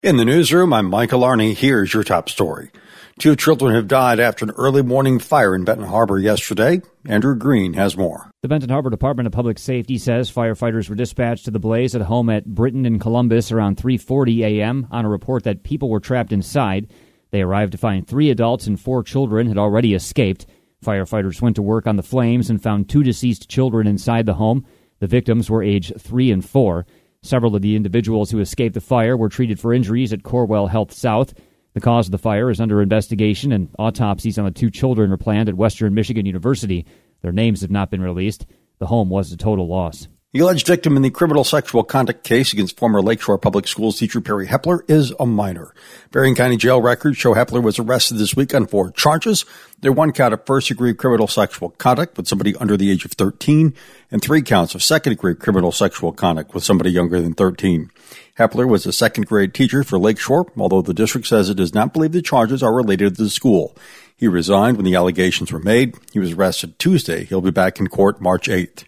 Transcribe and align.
In 0.00 0.16
the 0.16 0.24
newsroom, 0.24 0.72
I'm 0.72 0.86
Michael 0.86 1.22
Arney. 1.22 1.56
Here's 1.56 1.92
your 1.92 2.04
top 2.04 2.28
story. 2.28 2.70
Two 3.18 3.34
children 3.34 3.74
have 3.74 3.88
died 3.88 4.20
after 4.20 4.44
an 4.44 4.52
early 4.52 4.80
morning 4.80 5.18
fire 5.18 5.56
in 5.56 5.64
Benton 5.64 5.88
Harbor 5.88 6.20
yesterday. 6.20 6.82
Andrew 7.04 7.34
Green 7.34 7.72
has 7.72 7.96
more. 7.96 8.30
The 8.42 8.48
Benton 8.48 8.70
Harbor 8.70 8.90
Department 8.90 9.26
of 9.26 9.32
Public 9.32 9.58
Safety 9.58 9.98
says 9.98 10.30
firefighters 10.30 10.88
were 10.88 10.94
dispatched 10.94 11.46
to 11.46 11.50
the 11.50 11.58
blaze 11.58 11.96
at 11.96 12.00
a 12.00 12.04
home 12.04 12.30
at 12.30 12.46
Britton 12.46 12.86
and 12.86 13.00
Columbus 13.00 13.50
around 13.50 13.76
3:40 13.76 14.42
a.m. 14.44 14.86
on 14.92 15.04
a 15.04 15.08
report 15.08 15.42
that 15.42 15.64
people 15.64 15.90
were 15.90 15.98
trapped 15.98 16.32
inside. 16.32 16.92
They 17.32 17.42
arrived 17.42 17.72
to 17.72 17.78
find 17.78 18.06
3 18.06 18.30
adults 18.30 18.68
and 18.68 18.78
4 18.78 19.02
children 19.02 19.48
had 19.48 19.58
already 19.58 19.94
escaped. 19.94 20.46
Firefighters 20.80 21.42
went 21.42 21.56
to 21.56 21.62
work 21.62 21.88
on 21.88 21.96
the 21.96 22.04
flames 22.04 22.48
and 22.48 22.62
found 22.62 22.88
two 22.88 23.02
deceased 23.02 23.48
children 23.48 23.88
inside 23.88 24.26
the 24.26 24.34
home. 24.34 24.64
The 25.00 25.08
victims 25.08 25.50
were 25.50 25.64
aged 25.64 26.00
3 26.00 26.30
and 26.30 26.44
4. 26.44 26.86
Several 27.22 27.56
of 27.56 27.62
the 27.62 27.74
individuals 27.74 28.30
who 28.30 28.38
escaped 28.38 28.74
the 28.74 28.80
fire 28.80 29.16
were 29.16 29.28
treated 29.28 29.58
for 29.58 29.72
injuries 29.72 30.12
at 30.12 30.22
Corewell 30.22 30.68
Health 30.68 30.92
South. 30.92 31.34
The 31.74 31.80
cause 31.80 32.06
of 32.06 32.12
the 32.12 32.18
fire 32.18 32.50
is 32.50 32.60
under 32.60 32.80
investigation, 32.80 33.52
and 33.52 33.68
autopsies 33.78 34.38
on 34.38 34.44
the 34.44 34.50
two 34.50 34.70
children 34.70 35.12
are 35.12 35.16
planned 35.16 35.48
at 35.48 35.56
Western 35.56 35.94
Michigan 35.94 36.26
University. 36.26 36.86
Their 37.22 37.32
names 37.32 37.60
have 37.62 37.70
not 37.70 37.90
been 37.90 38.02
released. 38.02 38.46
The 38.78 38.86
home 38.86 39.08
was 39.10 39.32
a 39.32 39.36
total 39.36 39.66
loss. 39.66 40.06
The 40.38 40.44
alleged 40.44 40.68
victim 40.68 40.94
in 40.96 41.02
the 41.02 41.10
criminal 41.10 41.42
sexual 41.42 41.82
conduct 41.82 42.22
case 42.22 42.52
against 42.52 42.78
former 42.78 43.02
Lakeshore 43.02 43.38
Public 43.38 43.66
Schools 43.66 43.98
teacher 43.98 44.20
Perry 44.20 44.46
Hepler 44.46 44.88
is 44.88 45.12
a 45.18 45.26
minor. 45.26 45.74
Berrien 46.12 46.36
County 46.36 46.56
jail 46.56 46.80
records 46.80 47.18
show 47.18 47.34
Hepler 47.34 47.60
was 47.60 47.80
arrested 47.80 48.18
this 48.18 48.36
week 48.36 48.54
on 48.54 48.68
four 48.68 48.92
charges. 48.92 49.44
There 49.80 49.90
one 49.90 50.12
count 50.12 50.32
of 50.32 50.46
first 50.46 50.68
degree 50.68 50.94
criminal 50.94 51.26
sexual 51.26 51.70
conduct 51.70 52.16
with 52.16 52.28
somebody 52.28 52.54
under 52.54 52.76
the 52.76 52.88
age 52.88 53.04
of 53.04 53.14
13 53.14 53.74
and 54.12 54.22
three 54.22 54.40
counts 54.42 54.76
of 54.76 54.82
second 54.84 55.10
degree 55.10 55.34
criminal 55.34 55.72
sexual 55.72 56.12
conduct 56.12 56.54
with 56.54 56.62
somebody 56.62 56.92
younger 56.92 57.20
than 57.20 57.34
13. 57.34 57.90
Hepler 58.38 58.68
was 58.68 58.86
a 58.86 58.92
second 58.92 59.26
grade 59.26 59.52
teacher 59.52 59.82
for 59.82 59.98
Lakeshore, 59.98 60.52
although 60.56 60.82
the 60.82 60.94
district 60.94 61.26
says 61.26 61.50
it 61.50 61.56
does 61.56 61.74
not 61.74 61.92
believe 61.92 62.12
the 62.12 62.22
charges 62.22 62.62
are 62.62 62.76
related 62.76 63.16
to 63.16 63.24
the 63.24 63.28
school. 63.28 63.76
He 64.16 64.28
resigned 64.28 64.76
when 64.76 64.86
the 64.86 64.94
allegations 64.94 65.50
were 65.50 65.58
made. 65.58 65.96
He 66.12 66.20
was 66.20 66.34
arrested 66.34 66.78
Tuesday. 66.78 67.24
He'll 67.24 67.40
be 67.40 67.50
back 67.50 67.80
in 67.80 67.88
court 67.88 68.20
March 68.20 68.46
8th. 68.46 68.84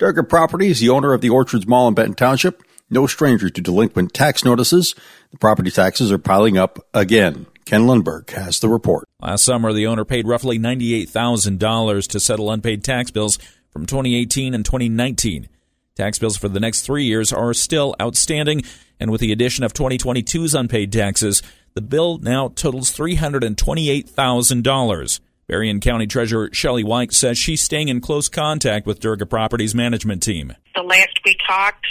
Durga 0.00 0.22
Properties, 0.22 0.80
the 0.80 0.88
owner 0.88 1.12
of 1.12 1.20
the 1.20 1.28
Orchards 1.28 1.66
Mall 1.66 1.86
in 1.86 1.92
Benton 1.92 2.14
Township, 2.14 2.62
no 2.88 3.06
stranger 3.06 3.50
to 3.50 3.60
delinquent 3.60 4.14
tax 4.14 4.46
notices. 4.46 4.94
The 5.30 5.36
property 5.36 5.70
taxes 5.70 6.10
are 6.10 6.16
piling 6.16 6.56
up 6.56 6.78
again. 6.94 7.44
Ken 7.66 7.82
Lundberg 7.82 8.30
has 8.30 8.60
the 8.60 8.70
report. 8.70 9.06
Last 9.20 9.44
summer, 9.44 9.74
the 9.74 9.86
owner 9.86 10.06
paid 10.06 10.26
roughly 10.26 10.58
$98,000 10.58 12.08
to 12.08 12.18
settle 12.18 12.50
unpaid 12.50 12.82
tax 12.82 13.10
bills 13.10 13.38
from 13.68 13.84
2018 13.84 14.54
and 14.54 14.64
2019. 14.64 15.50
Tax 15.96 16.18
bills 16.18 16.38
for 16.38 16.48
the 16.48 16.60
next 16.60 16.80
three 16.80 17.04
years 17.04 17.30
are 17.30 17.52
still 17.52 17.94
outstanding, 18.00 18.62
and 18.98 19.10
with 19.10 19.20
the 19.20 19.32
addition 19.32 19.64
of 19.64 19.74
2022's 19.74 20.54
unpaid 20.54 20.94
taxes, 20.94 21.42
the 21.74 21.82
bill 21.82 22.16
now 22.16 22.48
totals 22.48 22.90
$328,000. 22.96 25.20
Berrien 25.50 25.80
County 25.80 26.06
Treasurer 26.06 26.48
Shelley 26.52 26.84
White 26.84 27.12
says 27.12 27.36
she's 27.36 27.60
staying 27.60 27.88
in 27.88 28.00
close 28.00 28.28
contact 28.28 28.86
with 28.86 29.00
Durga 29.00 29.26
Properties 29.26 29.74
management 29.74 30.22
team. 30.22 30.54
The 30.76 30.82
last 30.82 31.18
we 31.24 31.36
talked, 31.44 31.84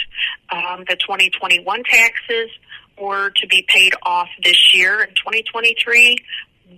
um, 0.50 0.84
the 0.88 0.96
2021 0.96 1.84
taxes 1.84 2.48
were 2.98 3.28
to 3.28 3.46
be 3.48 3.66
paid 3.68 3.92
off 4.02 4.28
this 4.42 4.74
year 4.74 5.02
in 5.02 5.10
2023. 5.10 6.16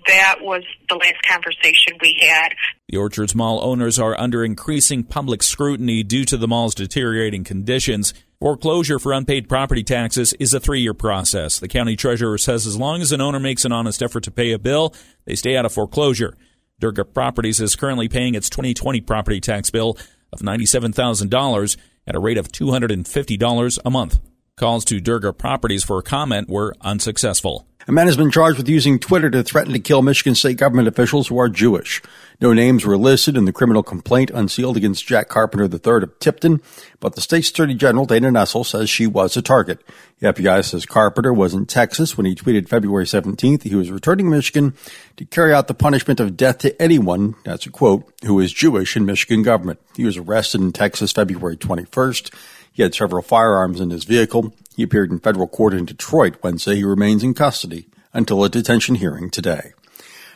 That 0.08 0.38
was 0.40 0.64
the 0.88 0.96
last 0.96 1.22
conversation 1.24 1.98
we 2.00 2.18
had. 2.20 2.48
The 2.88 2.96
Orchards 2.96 3.36
Mall 3.36 3.60
owners 3.62 4.00
are 4.00 4.18
under 4.18 4.44
increasing 4.44 5.04
public 5.04 5.44
scrutiny 5.44 6.02
due 6.02 6.24
to 6.24 6.36
the 6.36 6.48
mall's 6.48 6.74
deteriorating 6.74 7.44
conditions. 7.44 8.12
Foreclosure 8.40 8.98
for 8.98 9.12
unpaid 9.12 9.48
property 9.48 9.84
taxes 9.84 10.32
is 10.40 10.52
a 10.52 10.58
three 10.58 10.80
year 10.80 10.94
process. 10.94 11.60
The 11.60 11.68
county 11.68 11.94
treasurer 11.94 12.38
says 12.38 12.66
as 12.66 12.76
long 12.76 13.02
as 13.02 13.12
an 13.12 13.20
owner 13.20 13.38
makes 13.38 13.64
an 13.64 13.70
honest 13.70 14.02
effort 14.02 14.24
to 14.24 14.32
pay 14.32 14.50
a 14.50 14.58
bill, 14.58 14.92
they 15.26 15.36
stay 15.36 15.56
out 15.56 15.64
of 15.64 15.72
foreclosure. 15.72 16.36
Durga 16.82 17.04
Properties 17.04 17.60
is 17.60 17.76
currently 17.76 18.08
paying 18.08 18.34
its 18.34 18.50
2020 18.50 19.02
property 19.02 19.40
tax 19.40 19.70
bill 19.70 19.96
of 20.32 20.40
$97,000 20.40 21.76
at 22.08 22.16
a 22.16 22.18
rate 22.18 22.38
of 22.38 22.48
$250 22.50 23.78
a 23.84 23.90
month. 23.90 24.18
Calls 24.56 24.84
to 24.86 24.98
Durga 24.98 25.32
Properties 25.32 25.84
for 25.84 26.02
comment 26.02 26.48
were 26.48 26.74
unsuccessful. 26.80 27.68
A 27.88 27.92
man 27.92 28.06
has 28.06 28.16
been 28.16 28.30
charged 28.30 28.58
with 28.58 28.68
using 28.68 29.00
Twitter 29.00 29.28
to 29.30 29.42
threaten 29.42 29.72
to 29.72 29.80
kill 29.80 30.02
Michigan 30.02 30.36
state 30.36 30.56
government 30.56 30.86
officials 30.86 31.26
who 31.26 31.38
are 31.38 31.48
Jewish. 31.48 32.00
No 32.40 32.52
names 32.52 32.84
were 32.84 32.96
listed 32.96 33.36
in 33.36 33.44
the 33.44 33.52
criminal 33.52 33.82
complaint 33.82 34.30
unsealed 34.30 34.76
against 34.76 35.06
Jack 35.06 35.28
Carpenter 35.28 35.64
III 35.64 36.04
of 36.04 36.18
Tipton, 36.20 36.62
but 37.00 37.14
the 37.14 37.20
state's 37.20 37.50
attorney 37.50 37.74
general, 37.74 38.06
Dana 38.06 38.30
Nessel, 38.30 38.64
says 38.64 38.88
she 38.88 39.08
was 39.08 39.36
a 39.36 39.42
target. 39.42 39.80
The 40.20 40.32
FBI 40.32 40.64
says 40.64 40.86
Carpenter 40.86 41.32
was 41.32 41.54
in 41.54 41.66
Texas 41.66 42.16
when 42.16 42.26
he 42.26 42.36
tweeted 42.36 42.68
February 42.68 43.04
17th 43.04 43.62
he 43.62 43.74
was 43.74 43.90
returning 43.90 44.30
Michigan 44.30 44.74
to 45.16 45.24
carry 45.24 45.52
out 45.52 45.66
the 45.66 45.74
punishment 45.74 46.20
of 46.20 46.36
death 46.36 46.58
to 46.58 46.80
anyone, 46.80 47.34
that's 47.44 47.66
a 47.66 47.70
quote, 47.70 48.12
who 48.24 48.38
is 48.38 48.52
Jewish 48.52 48.96
in 48.96 49.04
Michigan 49.04 49.42
government. 49.42 49.80
He 49.96 50.04
was 50.04 50.16
arrested 50.16 50.60
in 50.60 50.72
Texas 50.72 51.10
February 51.10 51.56
21st. 51.56 52.32
He 52.72 52.82
had 52.82 52.94
several 52.94 53.22
firearms 53.22 53.80
in 53.80 53.90
his 53.90 54.04
vehicle. 54.04 54.54
He 54.76 54.82
appeared 54.82 55.10
in 55.10 55.18
federal 55.18 55.48
court 55.48 55.74
in 55.74 55.84
Detroit 55.84 56.36
Wednesday. 56.42 56.76
He 56.76 56.84
remains 56.84 57.22
in 57.22 57.34
custody 57.34 57.86
until 58.12 58.44
a 58.44 58.48
detention 58.48 58.96
hearing 58.96 59.30
today. 59.30 59.72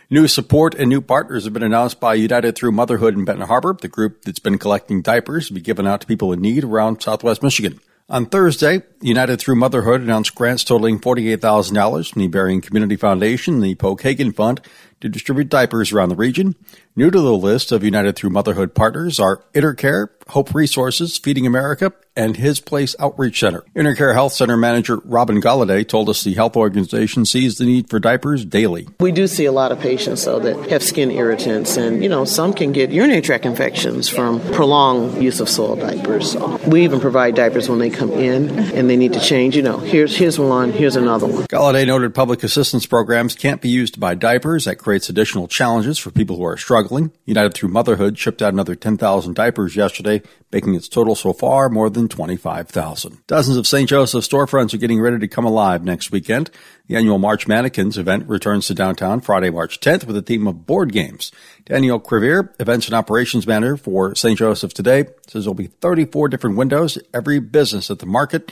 New 0.09 0.29
support 0.29 0.75
and 0.75 0.89
new 0.89 1.01
partners 1.01 1.45
have 1.45 1.53
been 1.53 1.65
announced 1.65 1.99
by 1.99 2.15
United 2.15 2.55
Through 2.55 2.73
Motherhood 2.73 3.15
in 3.15 3.25
Benton 3.25 3.49
Harbor, 3.49 3.77
the 3.81 3.89
group 3.89 4.23
that's 4.23 4.39
been 4.39 4.57
collecting 4.57 5.03
diapers 5.03 5.49
to 5.49 5.55
be 5.55 5.61
given 5.61 5.87
out 5.87 6.01
to 6.03 6.07
people 6.07 6.33
in 6.33 6.41
need 6.41 6.63
around 6.63 7.03
southwest 7.03 7.43
Michigan. 7.43 7.81
On 8.09 8.25
Thursday, 8.25 8.83
United 9.01 9.41
Through 9.41 9.57
Motherhood 9.57 10.01
announced 10.01 10.37
grants 10.37 10.63
totaling 10.63 11.01
$48,000 11.01 12.13
from 12.13 12.23
the 12.23 12.29
Berrien 12.29 12.61
Community 12.61 12.95
Foundation 12.95 13.59
the 13.59 13.75
Pokagon 13.75 14.33
Fund 14.33 14.61
to 15.07 15.13
distribute 15.13 15.49
diapers 15.49 15.93
around 15.93 16.09
the 16.09 16.17
region. 16.17 16.57
New 16.95 17.11
to 17.11 17.21
the 17.21 17.37
list 17.37 17.73
of 17.73 17.85
United 17.85 18.17
Through 18.17 18.31
Motherhood 18.31 18.75
partners 18.75 19.21
are 19.21 19.45
Intercare, 19.55 20.09
Hope 20.29 20.55
Resources, 20.55 21.19
Feeding 21.19 21.47
America, 21.47 21.93
and 22.17 22.37
His 22.37 22.59
Place 22.59 22.97
Outreach 22.99 23.39
Center. 23.39 23.63
Intercare 23.77 24.15
Health 24.15 24.33
Center 24.33 24.57
manager 24.57 24.97
Robin 25.05 25.41
Galladay 25.41 25.87
told 25.87 26.09
us 26.09 26.25
the 26.25 26.33
health 26.35 26.57
organization 26.57 27.27
sees 27.27 27.59
the 27.59 27.67
need 27.67 27.91
for 27.91 28.01
diapers 28.01 28.45
daily. 28.45 28.89
We 28.99 29.13
do 29.13 29.27
see 29.27 29.45
a 29.45 29.53
lot 29.53 29.73
of 29.73 29.79
patients 29.79 30.25
though 30.25 30.41
that 30.41 30.71
have 30.71 30.83
skin 30.83 31.11
irritants 31.11 31.77
and 31.77 32.03
you 32.03 32.09
know 32.09 32.25
some 32.25 32.55
can 32.55 32.73
get 32.73 32.91
urinary 32.91 33.21
tract 33.21 33.45
infections 33.45 34.09
from 34.09 34.41
prolonged 34.53 35.23
use 35.23 35.41
of 35.41 35.49
soil 35.49 35.77
diapers. 35.77 36.33
So 36.33 36.57
we 36.67 36.85
even 36.85 36.99
provide 37.01 37.35
diapers 37.35 37.69
when 37.69 37.79
they 37.79 37.91
come 37.91 38.11
in 38.13 38.59
and 38.59 38.89
they 38.89 38.97
need 38.97 39.13
to 39.13 39.21
change, 39.21 39.55
you 39.55 39.63
know, 39.63 39.79
here's 39.79 40.17
here's 40.17 40.39
one, 40.39 40.73
here's 40.73 40.97
another 40.97 41.27
one. 41.27 41.45
Galladay 41.45 41.87
noted 41.87 42.15
public 42.15 42.43
assistance 42.43 42.87
programs 42.87 43.35
can't 43.35 43.61
be 43.61 43.69
used 43.69 43.95
to 43.95 44.01
buy 44.01 44.15
diapers. 44.15 44.65
That 44.65 44.77
creates 44.97 45.11
additional 45.11 45.47
challenges 45.47 45.99
for 45.99 46.11
people 46.11 46.37
who 46.37 46.45
are 46.47 46.57
struggling. 46.57 47.13
United 47.27 47.53
Through 47.53 47.69
Motherhood 47.69 48.19
shipped 48.19 48.41
out 48.41 48.55
another 48.55 48.75
10,000 48.75 49.35
diapers 49.35 49.77
yesterday, 49.77 50.23
making 50.51 50.75
its 50.75 50.89
total 50.89 51.15
so 51.15 51.35
far 51.35 51.69
more 51.69 51.91
than 51.91 52.09
25,000. 52.09 53.19
Dozens 53.27 53.59
of 53.59 53.67
St. 53.67 53.87
Joseph 53.87 54.25
storefronts 54.25 54.73
are 54.73 54.79
getting 54.79 54.99
ready 54.99 55.19
to 55.19 55.29
come 55.29 55.45
alive 55.45 55.85
next 55.85 56.11
weekend. 56.11 56.51
The 56.87 56.97
annual 56.97 57.19
March 57.19 57.47
Mannequins 57.47 57.99
event 57.99 58.27
returns 58.27 58.69
to 58.69 58.75
downtown 58.75 59.21
Friday, 59.21 59.51
March 59.51 59.81
10th 59.81 60.07
with 60.07 60.17
a 60.17 60.23
theme 60.23 60.47
of 60.47 60.65
board 60.65 60.95
games. 60.95 61.31
Daniel 61.67 62.01
Crevier, 62.01 62.59
events 62.59 62.87
and 62.87 62.95
operations 62.95 63.47
manager 63.47 63.77
for 63.77 64.15
St. 64.15 64.39
Joseph 64.39 64.73
today, 64.73 65.05
says 65.27 65.45
there'll 65.45 65.53
be 65.53 65.67
34 65.67 66.31
different 66.31 66.57
windows, 66.57 66.97
every 67.13 67.39
business 67.39 67.91
at 67.91 67.99
the 67.99 68.07
market. 68.07 68.51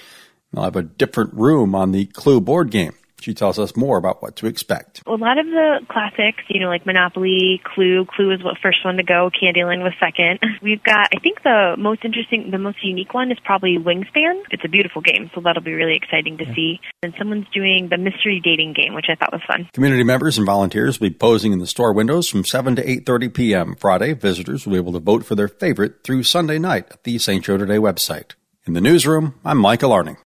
They'll 0.53 0.65
have 0.65 0.77
a 0.77 0.83
different 0.83 1.33
room 1.33 1.75
on 1.75 1.93
the 1.93 2.05
Clue 2.05 2.43
board 2.43 2.71
game. 2.71 2.93
She 3.25 3.33
tells 3.33 3.59
us 3.59 3.75
more 3.75 3.97
about 3.97 4.21
what 4.21 4.37
to 4.37 4.47
expect. 4.47 5.01
A 5.07 5.13
lot 5.13 5.39
of 5.39 5.47
the 5.47 5.81
classics, 5.89 6.43
you 6.49 6.61
know, 6.61 6.69
like 6.69 6.85
Monopoly, 6.85 7.59
Clue. 7.65 8.05
Clue 8.05 8.33
is 8.33 8.45
what 8.45 8.59
first 8.63 8.85
one 8.85 8.99
to 8.99 9.03
go. 9.03 9.31
Candyland 9.31 9.83
was 9.83 9.95
second. 9.99 10.41
We've 10.63 10.83
got, 10.83 11.09
I 11.17 11.19
think 11.21 11.43
the 11.43 11.75
most 11.79 12.05
interesting, 12.05 12.51
the 12.51 12.59
most 12.59 12.85
unique 12.85 13.15
one 13.15 13.33
is 13.33 13.39
probably 13.43 13.79
Wingspan. 13.79 14.43
It's 14.51 14.63
a 14.63 14.69
beautiful 14.69 15.01
game, 15.01 15.31
so 15.35 15.41
that'll 15.41 15.63
be 15.63 15.73
really 15.73 15.97
exciting 15.97 16.37
to 16.37 16.45
see. 16.55 16.81
And 17.03 17.15
someone's 17.17 17.47
doing 17.55 17.89
the 17.89 17.97
mystery 17.97 18.43
dating 18.45 18.75
game, 18.75 18.93
which 18.93 19.07
I 19.09 19.15
thought 19.15 19.33
was 19.33 19.41
fun. 19.49 19.71
Community 19.73 20.05
members 20.05 20.37
and 20.37 20.45
volunteers 20.45 21.01
will 21.01 21.09
be 21.09 21.15
posing 21.15 21.55
in 21.55 21.61
the 21.61 21.67
store 21.67 21.95
windows 21.95 22.29
from 22.29 22.45
7 22.45 22.77
to 22.77 22.85
8.30 22.85 23.33
p.m. 23.33 23.75
Friday. 23.75 24.13
Visitors 24.13 24.67
will 24.67 24.75
be 24.75 24.79
able 24.79 24.93
to 24.93 25.01
vote 25.01 25.25
for 25.25 25.35
their 25.35 25.49
favorite 25.49 26.05
through 26.05 26.25
Sunday 26.25 26.59
night 26.59 26.89
at 26.91 27.05
the 27.05 27.17
St. 27.19 27.43
Joe 27.43 27.57
Today 27.57 27.79
website. 27.79 28.33
In 28.67 28.75
the 28.75 28.83
newsroom, 28.83 29.41
I'm 29.47 29.57
Michael 29.57 29.93
Arning. 29.93 30.19